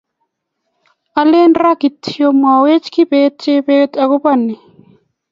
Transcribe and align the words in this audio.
alen 1.19 1.51
karan 1.55 1.77
kotko 1.81 2.27
mawoch 2.41 2.87
kibet 2.93 3.33
jebet 3.43 3.91
akobo 4.03 4.31
nii 4.45 4.59